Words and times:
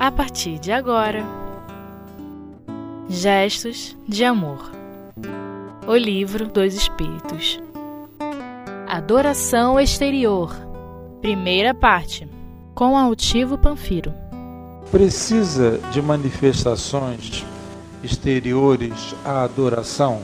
a 0.00 0.10
partir 0.10 0.58
de 0.58 0.72
agora. 0.72 1.22
Gestos 3.06 3.94
de 4.08 4.24
Amor. 4.24 4.72
O 5.86 5.94
Livro 5.94 6.48
dos 6.48 6.72
Espíritos. 6.72 7.60
Adoração 8.88 9.78
Exterior. 9.78 10.56
Primeira 11.20 11.74
parte. 11.74 12.26
Com 12.74 12.96
Altivo 12.96 13.58
Panfiro. 13.58 14.10
Precisa 14.90 15.78
de 15.92 16.00
manifestações 16.00 17.44
exteriores 18.02 19.14
à 19.22 19.42
adoração? 19.42 20.22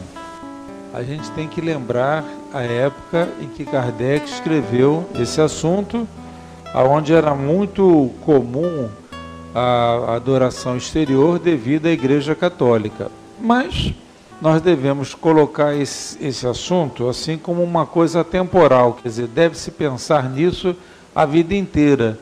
A 0.95 1.03
gente 1.03 1.31
tem 1.33 1.47
que 1.47 1.61
lembrar 1.61 2.25
a 2.51 2.63
época 2.63 3.29
em 3.43 3.49
que 3.49 3.67
Kardec 3.67 4.25
escreveu 4.25 5.07
esse 5.21 5.39
assunto, 5.39 6.09
aonde 6.73 7.13
era 7.13 7.35
muito 7.35 8.11
comum 8.25 8.89
a 9.59 10.17
adoração 10.17 10.77
exterior 10.77 11.39
devido 11.39 11.87
à 11.87 11.91
Igreja 11.91 12.35
Católica. 12.35 13.11
Mas 13.41 13.95
nós 14.39 14.61
devemos 14.61 15.15
colocar 15.15 15.75
esse, 15.75 16.23
esse 16.23 16.47
assunto 16.47 17.09
assim 17.09 17.39
como 17.39 17.63
uma 17.63 17.87
coisa 17.87 18.23
temporal, 18.23 18.99
quer 19.03 19.09
dizer, 19.09 19.27
deve-se 19.29 19.71
pensar 19.71 20.29
nisso 20.29 20.77
a 21.15 21.25
vida 21.25 21.55
inteira. 21.55 22.19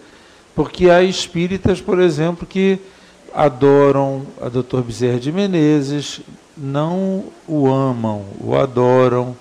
Porque 0.55 0.89
há 0.89 1.03
espíritas, 1.03 1.81
por 1.81 2.01
exemplo, 2.01 2.47
que 2.47 2.79
adoram 3.35 4.23
a 4.41 4.49
Dr. 4.49 4.83
Bezerra 4.83 5.19
de 5.19 5.33
Menezes, 5.33 6.21
não 6.57 7.25
o 7.49 7.67
amam, 7.67 8.23
o 8.41 8.55
adoram, 8.55 9.37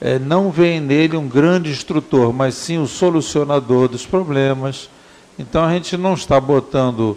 é, 0.00 0.16
não 0.16 0.52
veem 0.52 0.80
nele 0.80 1.16
um 1.16 1.26
grande 1.26 1.72
instrutor, 1.72 2.32
mas 2.32 2.54
sim 2.54 2.78
o 2.78 2.86
solucionador 2.86 3.88
dos 3.88 4.06
problemas. 4.06 4.88
Então 5.38 5.64
a 5.64 5.72
gente 5.72 5.96
não 5.96 6.14
está 6.14 6.40
botando 6.40 7.16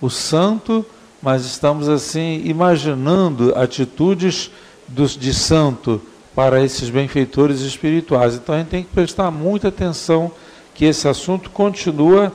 o 0.00 0.08
santo, 0.08 0.84
mas 1.20 1.44
estamos 1.44 1.88
assim 1.88 2.42
imaginando 2.44 3.54
atitudes 3.56 4.50
dos, 4.86 5.16
de 5.16 5.34
santo 5.34 6.00
para 6.34 6.62
esses 6.62 6.88
benfeitores 6.88 7.60
espirituais. 7.60 8.34
Então 8.34 8.54
a 8.54 8.58
gente 8.58 8.68
tem 8.68 8.82
que 8.82 8.92
prestar 8.92 9.30
muita 9.30 9.68
atenção 9.68 10.30
que 10.74 10.84
esse 10.84 11.08
assunto 11.08 11.50
continua 11.50 12.32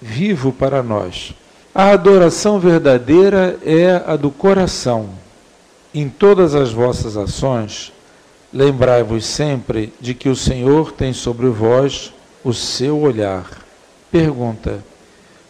vivo 0.00 0.52
para 0.52 0.82
nós. 0.82 1.32
A 1.74 1.90
adoração 1.90 2.58
verdadeira 2.58 3.58
é 3.64 4.02
a 4.06 4.16
do 4.16 4.30
coração. 4.30 5.10
Em 5.92 6.08
todas 6.08 6.54
as 6.54 6.72
vossas 6.72 7.16
ações, 7.16 7.92
lembrai-vos 8.52 9.24
sempre 9.24 9.92
de 10.00 10.14
que 10.14 10.28
o 10.28 10.36
Senhor 10.36 10.92
tem 10.92 11.12
sobre 11.12 11.48
vós 11.48 12.12
o 12.44 12.52
seu 12.52 12.98
olhar. 12.98 13.65
Pergunta: 14.16 14.82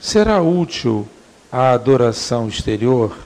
será 0.00 0.42
útil 0.42 1.06
a 1.52 1.70
adoração 1.70 2.48
exterior? 2.48 3.16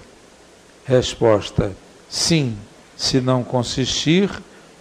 Resposta: 0.84 1.72
sim, 2.10 2.54
se 2.94 3.22
não 3.22 3.42
consistir 3.42 4.30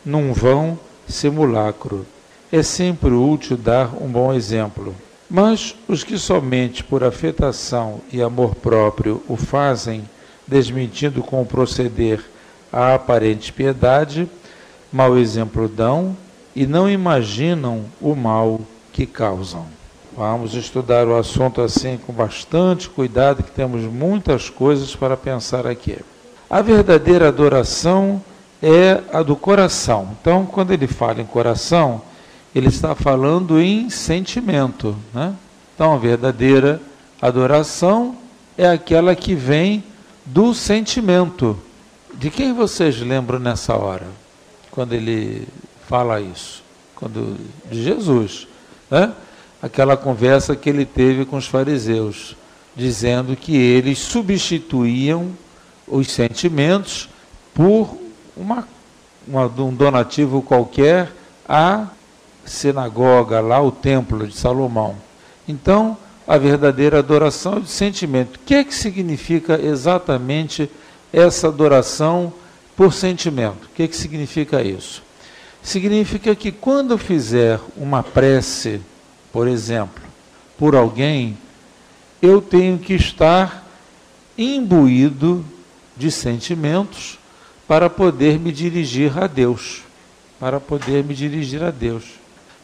num 0.05 0.33
vão 0.33 0.77
simulacro. 1.07 2.05
É 2.51 2.61
sempre 2.61 3.11
útil 3.11 3.55
dar 3.55 3.95
um 4.03 4.09
bom 4.09 4.33
exemplo. 4.33 4.93
Mas 5.29 5.77
os 5.87 6.03
que 6.03 6.17
somente 6.17 6.83
por 6.83 7.05
afetação 7.05 8.01
e 8.11 8.21
amor 8.21 8.53
próprio 8.53 9.23
o 9.29 9.37
fazem, 9.37 10.03
desmentindo 10.45 11.23
com 11.23 11.41
o 11.41 11.45
proceder 11.45 12.21
a 12.69 12.95
aparente 12.95 13.53
piedade, 13.53 14.27
mau 14.91 15.17
exemplo 15.17 15.69
dão 15.69 16.17
e 16.53 16.67
não 16.67 16.89
imaginam 16.89 17.85
o 18.01 18.13
mal 18.13 18.59
que 18.91 19.05
causam. 19.05 19.78
Vamos 20.19 20.53
estudar 20.53 21.07
o 21.07 21.15
assunto 21.15 21.61
assim 21.61 21.97
com 21.97 22.11
bastante 22.11 22.89
cuidado, 22.89 23.41
que 23.41 23.51
temos 23.51 23.83
muitas 23.83 24.49
coisas 24.49 24.93
para 24.93 25.15
pensar 25.15 25.65
aqui. 25.65 25.97
A 26.49 26.61
verdadeira 26.61 27.29
adoração 27.29 28.21
é 28.61 29.01
a 29.13 29.23
do 29.23 29.37
coração. 29.37 30.09
Então, 30.19 30.45
quando 30.45 30.71
ele 30.71 30.87
fala 30.87 31.21
em 31.21 31.25
coração, 31.25 32.01
ele 32.53 32.67
está 32.67 32.93
falando 32.93 33.61
em 33.61 33.89
sentimento. 33.89 34.93
Né? 35.13 35.33
Então, 35.73 35.93
a 35.93 35.97
verdadeira 35.97 36.81
adoração 37.21 38.17
é 38.57 38.67
aquela 38.67 39.15
que 39.15 39.33
vem 39.33 39.81
do 40.25 40.53
sentimento. 40.53 41.57
De 42.15 42.29
quem 42.29 42.53
vocês 42.53 42.99
lembram 42.99 43.39
nessa 43.39 43.73
hora, 43.73 44.07
quando 44.69 44.91
ele 44.91 45.47
fala 45.87 46.19
isso? 46.19 46.61
Quando, 46.93 47.37
de 47.71 47.81
Jesus. 47.81 48.49
Né? 48.91 49.13
Aquela 49.61 49.97
conversa 49.97 50.55
que 50.55 50.69
ele 50.69 50.85
teve 50.85 51.25
com 51.25 51.37
os 51.37 51.47
fariseus, 51.47 52.35
dizendo 52.75 53.35
que 53.35 53.55
eles 53.55 53.99
substituíam 53.99 55.31
os 55.87 56.11
sentimentos 56.11 57.09
por 57.53 57.97
uma, 58.37 58.67
uma, 59.27 59.45
um 59.45 59.73
donativo 59.73 60.41
qualquer 60.41 61.11
à 61.47 61.87
sinagoga, 62.45 63.41
lá 63.41 63.61
o 63.61 63.71
templo 63.71 64.27
de 64.27 64.35
Salomão. 64.35 64.95
Então, 65.47 65.97
a 66.27 66.37
verdadeira 66.37 66.99
adoração 66.99 67.57
é 67.57 67.59
de 67.61 67.69
sentimento. 67.69 68.35
O 68.35 68.39
que 68.45 68.53
é 68.53 68.63
que 68.63 68.73
significa 68.73 69.59
exatamente 69.59 70.69
essa 71.11 71.47
adoração 71.47 72.31
por 72.77 72.93
sentimento? 72.93 73.65
O 73.65 73.69
que 73.75 73.83
é 73.83 73.87
que 73.87 73.95
significa 73.95 74.61
isso? 74.61 75.03
Significa 75.61 76.35
que 76.35 76.51
quando 76.51 76.91
eu 76.91 76.97
fizer 76.97 77.59
uma 77.75 78.01
prece 78.01 78.79
por 79.31 79.47
exemplo, 79.47 80.01
por 80.57 80.75
alguém, 80.75 81.37
eu 82.21 82.41
tenho 82.41 82.77
que 82.77 82.93
estar 82.93 83.65
imbuído 84.37 85.45
de 85.95 86.11
sentimentos 86.11 87.19
para 87.67 87.89
poder 87.89 88.39
me 88.39 88.51
dirigir 88.51 89.17
a 89.17 89.27
Deus, 89.27 89.81
para 90.39 90.59
poder 90.59 91.03
me 91.03 91.13
dirigir 91.13 91.63
a 91.63 91.71
Deus. 91.71 92.03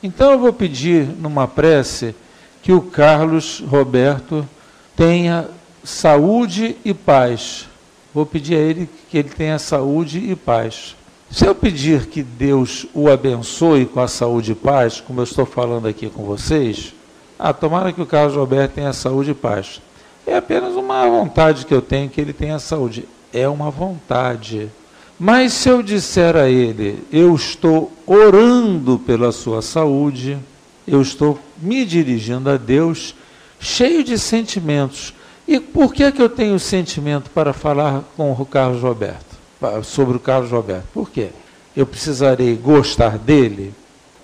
Então 0.02 0.32
eu 0.32 0.40
vou 0.40 0.54
pedir 0.54 1.06
numa 1.06 1.48
prece 1.48 2.16
que 2.62 2.72
o 2.72 2.82
Carlos 2.82 3.60
Roberto 3.60 4.48
tenha 4.96 5.48
saúde 5.84 6.76
e 6.84 6.94
paz. 6.94 7.68
Vou 8.14 8.26
pedir 8.26 8.56
a 8.56 8.60
ele 8.60 8.90
que 9.10 9.18
ele 9.18 9.30
tenha 9.30 9.60
saúde 9.60 10.20
e 10.20 10.36
paz. 10.36 10.96
Se 11.30 11.46
eu 11.46 11.56
pedir 11.56 12.06
que 12.06 12.24
Deus 12.24 12.86
o 12.94 13.10
abençoe 13.10 13.86
com 13.86 14.00
a 14.00 14.08
saúde 14.08 14.54
e 14.54 14.56
paz, 14.56 15.02
como 15.02 15.20
eu 15.20 15.24
estou 15.24 15.46
falando 15.46 15.88
aqui 15.88 16.10
com 16.10 16.24
vocês, 16.24 16.94
ah, 17.38 17.54
tomara 17.54 17.92
que 17.92 18.02
o 18.02 18.06
Carlos 18.06 18.36
Roberto 18.36 18.74
tenha 18.74 18.94
saúde 18.94 19.32
e 19.32 19.36
paz. 19.36 19.82
É 20.26 20.38
apenas 20.38 20.76
uma 20.76 21.06
vontade 21.06 21.66
que 21.66 21.74
eu 21.74 21.82
tenho 21.82 22.10
que 22.10 22.22
ele 22.22 22.34
tenha 22.34 22.58
saúde. 22.58 23.08
É 23.34 23.48
uma 23.48 23.70
vontade. 23.70 24.70
Mas 25.20 25.54
se 25.54 25.70
eu 25.70 25.84
disser 25.84 26.36
a 26.36 26.50
ele, 26.50 27.04
eu 27.12 27.36
estou 27.36 27.92
orando 28.06 28.98
pela 29.00 29.32
sua 29.32 29.62
saúde, 29.62 30.38
eu 30.88 31.02
estou 31.02 31.40
me 31.62 31.86
dirigindo 31.86 32.50
a 32.50 32.58
Deus, 32.58 33.16
cheio 33.60 34.04
de 34.04 34.18
sentimentos. 34.18 35.14
E 35.48 35.60
por 35.60 35.94
que, 35.94 36.04
é 36.04 36.12
que 36.12 36.22
eu 36.22 36.30
tenho 36.30 36.58
sentimento 36.60 37.30
para 37.30 37.54
falar 37.54 38.04
com 38.16 38.32
o 38.32 38.46
Carlos 38.46 38.82
Roberto? 38.82 39.35
Sobre 39.84 40.18
o 40.18 40.20
Carlos 40.20 40.52
Roberto. 40.52 40.86
Por 40.94 41.10
quê? 41.10 41.30
Eu 41.76 41.86
precisarei 41.86 42.56
gostar 42.56 43.18
dele? 43.18 43.74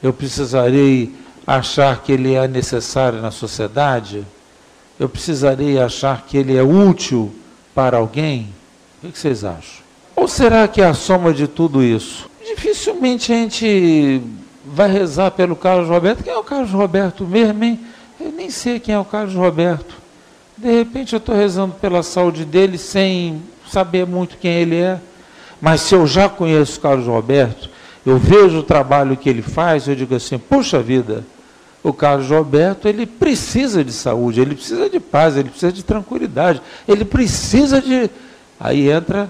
Eu 0.02 0.13
precisarei 0.13 1.13
achar 1.46 2.02
que 2.02 2.12
ele 2.12 2.34
é 2.34 2.47
necessário 2.47 3.22
na 3.22 3.31
sociedade? 3.31 4.25
Eu 5.00 5.09
precisarei 5.09 5.79
achar 5.79 6.25
que 6.25 6.38
ele 6.38 6.56
é 6.56 6.63
útil 6.63 7.31
para 7.74 7.97
alguém? 7.97 8.50
O 9.03 9.12
que 9.12 9.18
vocês 9.18 9.44
acham? 9.44 9.81
Ou 10.16 10.28
será 10.28 10.68
que 10.68 10.81
é 10.81 10.85
a 10.85 10.94
soma 10.94 11.34
de 11.34 11.47
tudo 11.47 11.84
isso? 11.84 12.29
Dificilmente 12.44 13.34
a 13.34 13.35
gente 13.35 14.22
vai 14.66 14.91
rezar 14.91 15.32
pelo 15.32 15.55
Carlos 15.55 15.90
Roberto. 15.90 16.23
Quem 16.23 16.34
é 16.34 16.37
o 16.37 16.44
Carlos 16.44 16.72
Roberto 16.72 17.26
mesmo, 17.26 17.64
hein? 17.64 17.79
Eu 18.20 18.32
nem 18.32 18.49
sei 18.49 18.79
quem 18.79 18.94
é 18.94 18.99
o 18.99 19.05
Carlos 19.05 19.34
Roberto. 19.34 19.96
De 20.58 20.72
repente 20.72 21.14
eu 21.14 21.17
estou 21.17 21.35
rezando 21.35 21.73
pela 21.76 22.03
saúde 22.03 22.46
dele 22.46 22.78
sem 22.78 23.41
saber 23.67 24.05
muito 24.05 24.37
quem 24.37 24.52
ele 24.52 24.76
é. 24.76 24.99
Mas 25.61 25.81
se 25.81 25.93
eu 25.93 26.08
já 26.08 26.28
conheço 26.28 26.79
o 26.79 26.81
Carlos 26.81 27.05
Roberto, 27.05 27.69
eu 28.05 28.17
vejo 28.17 28.59
o 28.59 28.63
trabalho 28.63 29.16
que 29.16 29.29
ele 29.29 29.43
faz, 29.43 29.87
eu 29.87 29.96
digo 29.96 30.16
assim, 30.16 30.40
puxa 30.40 30.81
vida, 30.81 31.23
o 31.84 31.93
Carlos 31.93 32.29
Roberto, 32.29 32.87
ele 32.87 33.05
precisa 33.05 33.84
de 33.84 33.91
saúde, 33.91 34.41
ele 34.41 34.55
precisa 34.55 34.90
de 34.90 34.99
paz, 34.99 35.35
ele 35.35 35.49
precisa 35.49 35.72
de 35.72 35.84
tranquilidade, 35.84 36.61
ele 36.87 37.05
precisa 37.05 37.81
de... 37.81 38.09
Aí 38.59 38.90
entra 38.90 39.29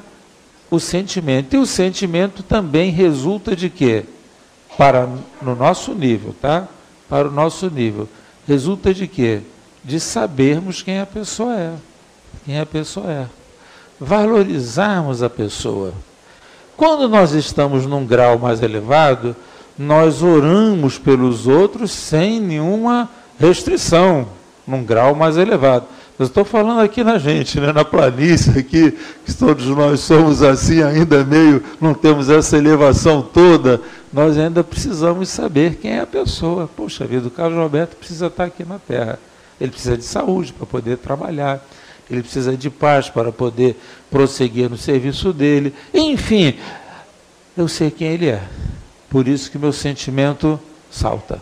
o 0.70 0.80
sentimento. 0.80 1.54
E 1.54 1.60
o 1.60 1.66
sentimento 1.66 2.44
também 2.44 2.92
resulta 2.92 3.56
de 3.56 3.70
quê? 3.70 4.06
Para, 4.78 5.08
no 5.42 5.56
nosso 5.56 5.94
nível, 5.94 6.36
tá? 6.42 6.68
Para 7.08 7.28
o 7.28 7.32
nosso 7.32 7.70
nível. 7.70 8.08
Resulta 8.48 8.94
de 8.94 9.08
quê? 9.08 9.42
De 9.84 10.00
sabermos 10.00 10.82
quem 10.82 11.00
a 11.00 11.06
pessoa 11.06 11.56
é. 11.56 11.74
Quem 12.46 12.60
a 12.60 12.66
pessoa 12.66 13.12
é. 13.12 13.28
Valorizarmos 14.00 15.24
a 15.24 15.30
pessoa. 15.30 15.94
Quando 16.82 17.08
nós 17.08 17.34
estamos 17.34 17.86
num 17.86 18.08
grau 18.08 18.40
mais 18.40 18.64
elevado, 18.64 19.36
nós 19.78 20.24
oramos 20.24 20.98
pelos 20.98 21.46
outros 21.46 21.92
sem 21.92 22.42
nenhuma 22.42 23.08
restrição, 23.40 24.28
num 24.66 24.84
grau 24.84 25.14
mais 25.14 25.38
elevado. 25.38 25.86
Eu 26.18 26.26
estou 26.26 26.44
falando 26.44 26.80
aqui 26.80 27.04
na 27.04 27.20
gente, 27.20 27.60
né? 27.60 27.72
na 27.72 27.86
planície 27.86 28.58
aqui, 28.58 28.98
que 29.24 29.32
todos 29.32 29.68
nós 29.68 30.00
somos 30.00 30.42
assim, 30.42 30.82
ainda 30.82 31.24
meio, 31.24 31.64
não 31.80 31.94
temos 31.94 32.32
essa 32.32 32.58
elevação 32.58 33.22
toda, 33.22 33.80
nós 34.12 34.36
ainda 34.36 34.64
precisamos 34.64 35.30
saber 35.30 35.76
quem 35.76 35.92
é 35.92 36.00
a 36.00 36.08
pessoa. 36.08 36.68
Poxa 36.76 37.06
vida, 37.06 37.28
o 37.28 37.30
Carlos 37.32 37.60
Roberto 37.60 37.96
precisa 37.96 38.26
estar 38.26 38.46
aqui 38.46 38.66
na 38.66 38.80
Terra. 38.80 39.20
Ele 39.60 39.70
precisa 39.70 39.96
de 39.96 40.04
saúde 40.04 40.52
para 40.52 40.66
poder 40.66 40.98
trabalhar. 40.98 41.64
Ele 42.12 42.22
precisa 42.22 42.58
de 42.58 42.70
paz 42.70 43.10
para 43.10 43.32
poder 43.32 43.80
prosseguir 44.10 44.70
no 44.70 44.78
serviço 44.78 45.32
dele. 45.32 45.74
Enfim, 45.94 46.56
eu 47.56 47.70
sei 47.70 47.90
quem 47.90 48.10
ele 48.10 48.28
é. 48.28 48.44
Por 49.10 49.30
isso 49.30 49.50
que 49.50 49.58
meu 49.58 49.72
sentimento 49.72 50.60
salta, 50.92 51.42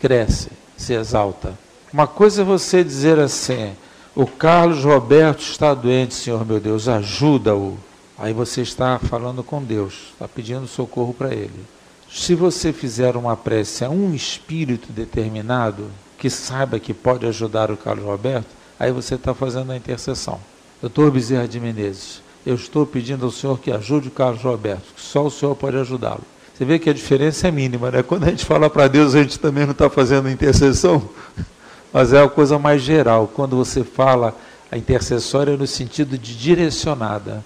cresce, 0.00 0.48
se 0.74 0.94
exalta. 0.94 1.52
Uma 1.92 2.06
coisa 2.06 2.40
é 2.40 2.44
você 2.44 2.82
dizer 2.82 3.18
assim, 3.18 3.72
o 4.14 4.26
Carlos 4.26 4.82
Roberto 4.84 5.40
está 5.40 5.74
doente, 5.74 6.14
Senhor 6.14 6.46
meu 6.46 6.58
Deus, 6.58 6.88
ajuda-o. 6.88 7.76
Aí 8.18 8.32
você 8.32 8.62
está 8.62 8.98
falando 8.98 9.42
com 9.42 9.62
Deus, 9.62 10.12
está 10.14 10.26
pedindo 10.26 10.66
socorro 10.66 11.12
para 11.12 11.34
ele. 11.34 11.64
Se 12.10 12.34
você 12.34 12.72
fizer 12.72 13.16
uma 13.16 13.36
prece 13.36 13.84
a 13.84 13.90
um 13.90 14.14
espírito 14.14 14.90
determinado, 14.90 15.90
que 16.16 16.30
saiba 16.30 16.80
que 16.80 16.94
pode 16.94 17.26
ajudar 17.26 17.70
o 17.70 17.76
Carlos 17.76 18.06
Roberto, 18.06 18.48
aí 18.78 18.92
você 18.92 19.14
está 19.14 19.34
fazendo 19.34 19.72
a 19.72 19.76
intercessão. 19.76 20.40
Doutor 20.80 21.10
Bezerra 21.10 21.48
de 21.48 21.58
Menezes, 21.58 22.22
eu 22.44 22.54
estou 22.54 22.86
pedindo 22.86 23.24
ao 23.24 23.32
Senhor 23.32 23.58
que 23.58 23.70
ajude 23.70 24.08
o 24.08 24.10
Carlos 24.10 24.42
Roberto, 24.42 24.94
que 24.94 25.00
só 25.00 25.24
o 25.26 25.30
Senhor 25.30 25.54
pode 25.54 25.76
ajudá-lo. 25.76 26.22
Você 26.54 26.64
vê 26.64 26.78
que 26.78 26.88
a 26.88 26.94
diferença 26.94 27.48
é 27.48 27.50
mínima, 27.50 27.90
né? 27.90 28.02
Quando 28.02 28.24
a 28.24 28.30
gente 28.30 28.44
fala 28.44 28.70
para 28.70 28.88
Deus, 28.88 29.14
a 29.14 29.22
gente 29.22 29.38
também 29.38 29.64
não 29.64 29.72
está 29.72 29.90
fazendo 29.90 30.30
intercessão 30.30 31.08
mas 31.92 32.12
é 32.12 32.20
uma 32.20 32.28
coisa 32.28 32.58
mais 32.58 32.82
geral. 32.82 33.30
Quando 33.34 33.56
você 33.56 33.82
fala 33.82 34.34
a 34.70 34.76
intercessória 34.76 35.52
é 35.52 35.56
no 35.56 35.66
sentido 35.66 36.18
de 36.18 36.36
direcionada. 36.36 37.44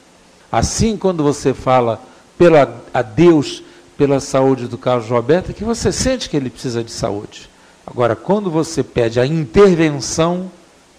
Assim, 0.50 0.96
quando 0.96 1.22
você 1.22 1.52
fala 1.52 2.00
pela, 2.38 2.82
a 2.92 3.02
Deus 3.02 3.62
pela 3.96 4.20
saúde 4.20 4.66
do 4.66 4.78
Carlos 4.78 5.08
Roberto, 5.08 5.50
é 5.50 5.52
que 5.52 5.64
você 5.64 5.92
sente 5.92 6.28
que 6.28 6.36
ele 6.36 6.50
precisa 6.50 6.82
de 6.82 6.90
saúde. 6.90 7.48
Agora, 7.86 8.16
quando 8.16 8.50
você 8.50 8.82
pede 8.82 9.20
a 9.20 9.26
intervenção, 9.26 10.50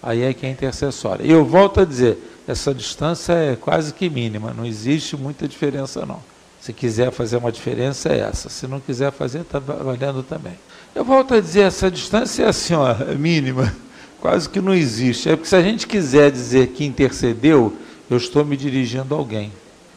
aí 0.02 0.22
é 0.22 0.34
que 0.34 0.44
é 0.44 0.50
intercessória. 0.50 1.24
E 1.24 1.30
eu 1.30 1.44
volto 1.44 1.80
a 1.80 1.84
dizer, 1.84 2.18
essa 2.46 2.74
distância 2.74 3.32
é 3.32 3.56
quase 3.56 3.94
que 3.94 4.10
mínima, 4.10 4.52
não 4.52 4.66
existe 4.66 5.16
muita 5.16 5.46
diferença 5.46 6.04
não. 6.04 6.20
Se 6.60 6.72
quiser 6.72 7.10
fazer 7.10 7.36
uma 7.36 7.52
diferença 7.52 8.08
é 8.08 8.20
essa, 8.20 8.48
se 8.48 8.66
não 8.66 8.80
quiser 8.80 9.12
fazer, 9.12 9.40
está 9.40 9.58
valendo 9.58 10.22
também. 10.22 10.54
Eu 10.94 11.04
volto 11.04 11.34
a 11.34 11.40
dizer, 11.40 11.62
essa 11.62 11.90
distância 11.90 12.44
é 12.44 12.48
assim, 12.48 12.74
ó, 12.74 12.90
é 12.90 13.14
mínima, 13.14 13.74
quase 14.20 14.48
que 14.48 14.60
não 14.60 14.74
existe. 14.74 15.28
É 15.28 15.36
porque 15.36 15.48
se 15.48 15.56
a 15.56 15.62
gente 15.62 15.86
quiser 15.86 16.30
dizer 16.30 16.68
que 16.68 16.84
intercedeu, 16.84 17.76
eu 18.10 18.16
estou 18.16 18.44
me 18.44 18.56
dirigindo 18.56 19.14
a 19.14 19.18
alguém. 19.18 19.52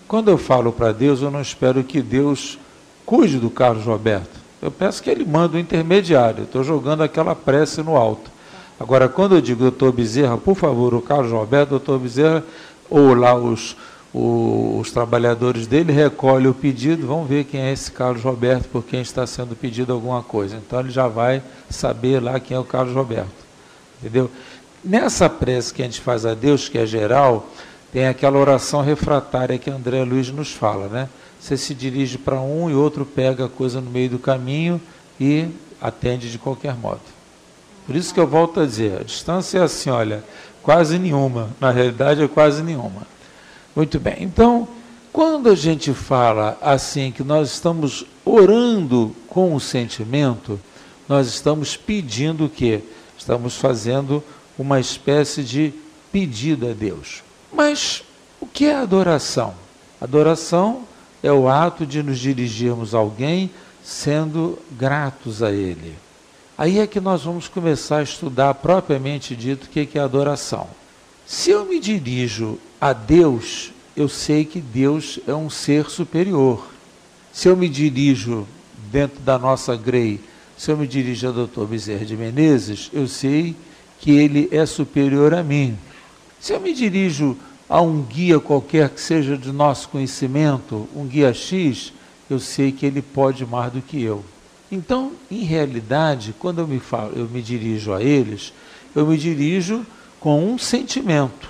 Quando 0.08 0.30
eu 0.30 0.38
falo 0.38 0.72
para 0.72 0.92
Deus, 0.92 1.22
eu 1.22 1.32
não 1.32 1.42
espero 1.42 1.84
que 1.84 2.02
Deus 2.02 2.58
cuide 3.06 3.38
do 3.38 3.50
Carlos 3.50 3.86
Roberto. 3.86 4.40
Eu 4.62 4.72
peço 4.72 5.04
que 5.04 5.10
ele 5.10 5.26
mande 5.26 5.58
um 5.58 5.60
intermediário. 5.60 6.44
Estou 6.44 6.64
jogando 6.64 7.04
aquela 7.04 7.36
prece 7.36 7.84
no 7.84 7.96
alto. 7.96 8.32
Agora, 8.80 9.08
quando 9.08 9.36
eu 9.36 9.42
digo 9.42 9.62
doutor 9.62 9.92
Bezerra, 9.92 10.38
por 10.38 10.56
favor, 10.56 10.94
o 10.94 11.02
Carlos 11.02 11.32
Roberto, 11.32 11.70
doutor 11.70 12.00
Bezerra, 12.00 12.44
ou 12.90 13.14
lá 13.14 13.34
os 13.36 13.76
os 14.18 14.92
trabalhadores 14.92 15.68
dele 15.68 15.92
recolhem 15.92 16.48
o 16.48 16.54
pedido, 16.54 17.06
vão 17.06 17.26
ver 17.26 17.44
quem 17.44 17.60
é 17.60 17.74
esse 17.74 17.92
Carlos 17.92 18.24
Roberto, 18.24 18.70
por 18.70 18.82
quem 18.82 19.02
está 19.02 19.28
sendo 19.28 19.58
pedido 19.58 19.92
alguma 19.92 20.24
coisa. 20.24 20.56
Então 20.56 20.80
ele 20.80 20.90
já 20.90 21.06
vai 21.06 21.44
saber 21.70 22.24
lá 22.24 22.40
quem 22.40 22.56
é 22.56 22.60
o 22.60 22.64
Carlos 22.64 22.96
Roberto. 22.96 23.46
Entendeu? 24.00 24.32
Nessa 24.82 25.30
prece 25.30 25.74
que 25.74 25.82
a 25.82 25.86
gente 25.86 26.00
faz 26.00 26.26
a 26.26 26.34
Deus, 26.34 26.70
que 26.70 26.78
é 26.78 26.86
geral, 26.86 27.50
tem 27.92 28.08
aquela 28.08 28.40
oração 28.40 28.82
refratária 28.82 29.58
que 29.58 29.70
André 29.70 30.02
Luiz 30.06 30.30
nos 30.30 30.54
fala, 30.54 30.88
né? 30.88 31.10
Você 31.38 31.58
se 31.58 31.76
dirige 31.76 32.18
para 32.18 32.40
um 32.40 32.70
e 32.70 32.74
outro 32.74 33.06
pega 33.06 33.46
a 33.46 33.50
coisa 33.50 33.82
no 33.82 33.92
meio 33.92 34.12
do 34.12 34.20
caminho 34.20 34.80
e 35.20 35.50
atende 35.82 36.32
de 36.32 36.40
qualquer 36.40 36.76
modo. 36.76 37.02
Por 37.86 37.96
isso 37.96 38.14
que 38.14 38.20
eu 38.20 38.28
volto 38.28 38.60
a 38.60 38.66
dizer, 38.66 39.02
a 39.02 39.04
distância 39.04 39.60
é 39.60 39.64
assim, 39.64 39.90
olha, 39.90 40.24
quase 40.64 40.98
nenhuma. 40.98 41.50
Na 41.60 41.70
realidade 41.70 42.24
é 42.24 42.28
quase 42.28 42.64
nenhuma. 42.64 43.04
Muito 43.76 44.00
bem. 44.00 44.18
Então, 44.20 44.68
quando 45.14 45.50
a 45.50 45.56
gente 45.56 45.94
fala 45.94 46.58
assim 46.62 47.12
que 47.12 47.24
nós 47.24 47.52
estamos 47.52 48.06
orando 48.26 49.16
com 49.28 49.54
o 49.54 49.60
sentimento, 49.60 50.60
nós 51.08 51.28
estamos 51.28 51.78
pedindo 51.78 52.46
o 52.46 52.50
quê? 52.50 52.82
Estamos 53.18 53.56
fazendo 53.56 54.24
uma 54.58 54.80
espécie 54.80 55.44
de 55.44 55.74
pedido 56.12 56.68
a 56.68 56.74
Deus. 56.74 57.24
Mas 57.54 58.04
o 58.42 58.48
que 58.48 58.66
é 58.66 58.76
adoração? 58.76 59.54
Adoração 60.02 60.84
é 61.22 61.32
o 61.32 61.48
ato 61.48 61.86
de 61.86 62.02
nos 62.02 62.20
dirigirmos 62.20 62.96
a 62.96 62.98
alguém 62.98 63.52
sendo 63.84 64.58
gratos 64.72 65.44
a 65.44 65.52
Ele. 65.52 65.96
Aí 66.58 66.80
é 66.80 66.88
que 66.88 67.02
nós 67.02 67.24
vamos 67.24 67.50
começar 67.50 67.98
a 67.98 68.04
estudar 68.04 68.54
propriamente 68.54 69.36
dito 69.36 69.66
o 69.66 69.68
que 69.68 69.90
é 69.98 70.02
adoração. 70.02 70.68
Se 71.26 71.52
eu 71.52 71.66
me 71.66 71.82
dirijo 71.82 72.58
a 72.80 72.94
Deus, 72.94 73.74
eu 73.96 74.08
sei 74.08 74.46
que 74.46 74.62
Deus 74.62 75.20
é 75.28 75.34
um 75.34 75.50
ser 75.50 75.90
superior. 75.90 76.66
Se 77.34 77.50
eu 77.50 77.58
me 77.58 77.68
dirijo 77.68 78.48
dentro 78.90 79.20
da 79.20 79.38
nossa 79.38 79.76
grei, 79.76 80.22
se 80.58 80.72
eu 80.72 80.78
me 80.78 80.88
dirijo 80.88 81.28
ao 81.28 81.34
doutor 81.34 81.68
Bezerra 81.68 82.06
de 82.06 82.16
Menezes, 82.16 82.90
eu 82.94 83.06
sei 83.06 83.54
que 84.00 84.12
ele 84.12 84.48
é 84.50 84.66
superior 84.66 85.34
a 85.34 85.44
mim. 85.44 85.78
Se 86.40 86.54
eu 86.54 86.62
me 86.62 86.74
dirijo 86.74 87.36
a 87.68 87.82
um 87.82 88.02
guia 88.02 88.40
qualquer 88.40 88.90
que 88.90 89.02
seja 89.02 89.38
de 89.38 89.52
nosso 89.52 89.90
conhecimento, 89.90 90.88
um 90.96 91.06
guia 91.06 91.34
X, 91.34 91.92
eu 92.30 92.40
sei 92.40 92.72
que 92.72 92.86
ele 92.86 93.02
pode 93.02 93.46
mais 93.46 93.74
do 93.74 93.82
que 93.82 94.02
eu. 94.02 94.24
Então, 94.72 95.14
em 95.30 95.44
realidade, 95.44 96.34
quando 96.40 96.60
eu 96.60 96.68
me, 96.68 96.80
falo, 96.80 97.14
eu 97.16 97.28
me 97.28 97.42
dirijo 97.42 97.94
a 97.94 98.02
eles, 98.02 98.54
eu 98.96 99.06
me 99.06 99.18
dirijo 99.18 99.86
com 100.20 100.44
um 100.44 100.58
sentimento. 100.58 101.50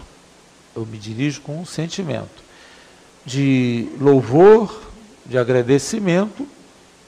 Eu 0.75 0.85
me 0.85 0.97
dirijo 0.97 1.41
com 1.41 1.61
um 1.61 1.65
sentimento 1.65 2.43
de 3.25 3.87
louvor, 3.99 4.81
de 5.25 5.37
agradecimento, 5.37 6.47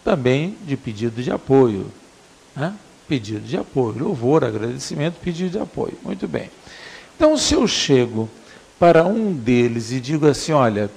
também 0.04 0.57
de 0.65 0.77
pedido 0.77 1.21
de 1.21 1.31
apoio. 1.31 1.92
Né? 2.56 2.74
Pedido 3.08 3.41
de 3.41 3.58
apoio, 3.58 4.00
louvor, 4.00 4.43
agradecimento, 4.43 5.15
pedido 5.15 5.51
de 5.51 5.60
apoio. 5.60 5.98
Muito 6.03 6.27
bem. 6.27 6.50
Então, 7.15 7.38
se 7.38 7.53
eu 7.53 7.67
chego 7.67 8.29
para 8.79 9.05
um 9.05 9.34
deles 9.34 9.91
e 9.91 10.00
digo 10.00 10.27
assim: 10.27 10.51
olha, 10.51 10.89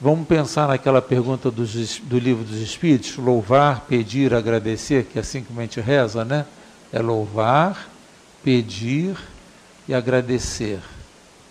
vamos 0.00 0.26
pensar 0.26 0.68
naquela 0.68 1.00
pergunta 1.00 1.50
do, 1.50 1.64
livro 2.18 2.44
dos 2.44 2.60
Espíritos: 2.60 3.16
louvar, 3.16 3.86
pedir, 3.88 4.34
agradecer, 4.34 5.04
que 5.04 5.18
é 5.18 5.20
assim 5.20 5.42
que 5.42 5.52
a 5.56 5.60
gente 5.62 5.80
reza, 5.80 6.24
né? 6.24 6.46
É 6.92 7.00
louvar, 7.00 7.88
pedir 8.42 9.16
e 9.88 9.94
agradecer. 9.94 10.80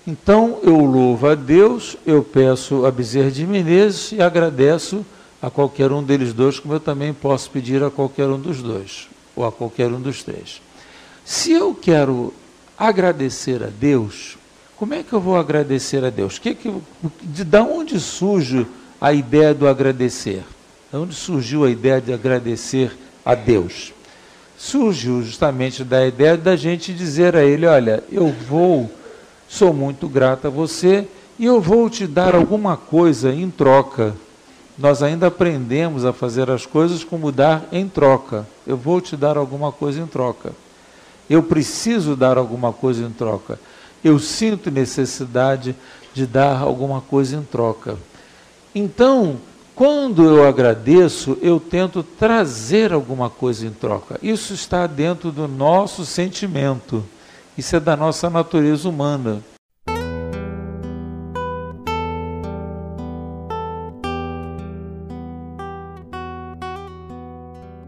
Então 0.06 0.60
eu 0.64 0.78
louvo 0.78 1.28
a 1.28 1.36
Deus, 1.36 1.96
eu 2.06 2.24
peço 2.24 2.86
a 2.86 2.92
Bezerra 2.92 3.32
de 3.32 3.48
Menezes 3.48 4.12
e 4.12 4.22
agradeço 4.22 5.06
a 5.42 5.50
qualquer 5.50 5.92
um 5.92 6.04
deles 6.04 6.34
dois, 6.34 6.60
como 6.60 6.74
eu 6.74 6.80
também 6.80 7.14
posso 7.14 7.50
pedir 7.50 7.84
a 7.84 7.90
qualquer 7.90 8.28
um 8.28 8.40
dos 8.40 8.62
dois, 8.62 9.10
ou 9.36 9.46
a 9.46 9.52
qualquer 9.52 9.88
um 9.92 10.00
dos 10.00 10.24
três. 10.24 10.62
Se 11.26 11.52
eu 11.52 11.74
quero 11.74 12.34
agradecer 12.78 13.64
a 13.64 13.68
Deus, 13.68 14.38
como 14.77 14.94
é 14.94 15.03
que 15.03 15.13
eu 15.13 15.20
vou 15.22 15.38
agradecer 15.38 16.03
a 16.03 16.10
Deus? 16.10 16.39
Que 16.39 16.56
que, 16.56 16.74
de, 17.22 17.44
de 17.44 17.58
onde 17.60 18.00
surge 18.00 18.65
a 19.00 19.13
ideia 19.13 19.53
do 19.53 19.68
agradecer? 19.68 20.44
De 20.92 20.98
onde 20.98 21.15
surgiu 21.15 21.63
a 21.65 21.70
ideia 21.70 22.01
de 22.01 22.13
agradecer 22.13 22.92
a 23.25 23.36
Deus? 23.36 23.94
Surgiu 24.58 25.22
justamente 25.24 25.84
da 25.84 26.06
ideia 26.06 26.38
da 26.38 26.56
gente 26.56 26.94
dizer 26.94 27.36
a 27.36 27.44
Ele: 27.44 27.65
olha, 27.65 28.03
eu 28.12 28.34
vou, 28.48 28.89
sou 29.48 29.74
muito 29.74 30.08
grato 30.08 30.48
a 30.48 30.50
você 30.50 31.08
e 31.38 31.46
eu 31.46 31.60
vou 31.60 31.89
te 31.89 32.08
dar 32.08 32.36
alguma 32.36 32.77
coisa 32.77 33.34
em 33.34 33.50
troca. 33.50 34.13
Nós 34.77 35.03
ainda 35.03 35.27
aprendemos 35.27 36.03
a 36.03 36.12
fazer 36.12 36.50
as 36.50 36.65
coisas 36.65 37.03
como 37.03 37.32
dar 37.32 37.68
em 37.72 37.88
troca. 37.88 38.48
Eu 38.65 38.75
vou 38.75 39.00
te 39.00 39.15
dar 39.15 39.38
alguma 39.38 39.72
coisa 39.72 40.01
em 40.01 40.08
troca. 40.08 40.51
Eu 41.30 41.44
preciso 41.44 42.15
dar 42.15 42.38
alguma 42.38 42.74
coisa 42.74 43.03
em 43.03 43.12
troca. 43.12 43.60
Eu 44.03 44.19
sinto 44.19 44.69
necessidade 44.69 45.75
de 46.13 46.25
dar 46.25 46.62
alguma 46.62 47.01
coisa 47.01 47.36
em 47.36 47.43
troca. 47.43 47.98
Então, 48.75 49.38
quando 49.75 50.24
eu 50.24 50.48
agradeço, 50.48 51.38
eu 51.41 51.60
tento 51.60 52.03
trazer 52.03 52.93
alguma 52.93 53.29
coisa 53.29 53.65
em 53.65 53.72
troca. 53.72 54.19
Isso 54.22 54.53
está 54.53 54.86
dentro 54.86 55.31
do 55.31 55.48
nosso 55.48 56.05
sentimento. 56.05 57.03
Isso 57.57 57.75
é 57.75 57.79
da 57.79 57.95
nossa 57.95 58.29
natureza 58.29 58.88
humana. 58.88 59.41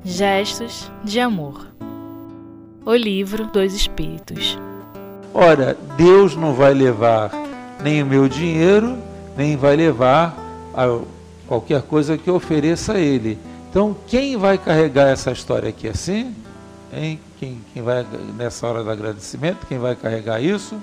Gestos 0.03 0.89
de 1.03 1.19
Amor 1.19 1.67
O 2.85 2.95
Livro 2.95 3.47
dos 3.47 3.73
Espíritos 3.73 4.57
Ora, 5.37 5.77
Deus 5.97 6.33
não 6.33 6.53
vai 6.53 6.73
levar 6.73 7.29
nem 7.83 8.01
o 8.01 8.05
meu 8.05 8.29
dinheiro, 8.29 8.97
nem 9.35 9.57
vai 9.57 9.75
levar 9.75 10.33
qualquer 11.45 11.81
coisa 11.81 12.17
que 12.17 12.29
eu 12.29 12.35
ofereça 12.35 12.93
a 12.93 12.99
Ele. 13.01 13.37
Então, 13.69 13.93
quem 14.07 14.37
vai 14.37 14.57
carregar 14.57 15.09
essa 15.09 15.33
história 15.33 15.67
aqui 15.67 15.89
assim? 15.89 16.33
Hein? 16.93 17.19
Quem, 17.37 17.59
quem 17.73 17.83
vai, 17.83 18.05
nessa 18.37 18.65
hora 18.65 18.81
do 18.81 18.89
agradecimento, 18.89 19.67
quem 19.67 19.77
vai 19.77 19.93
carregar 19.93 20.41
isso? 20.41 20.81